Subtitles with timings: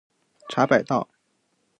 [0.49, 1.07] 茶百道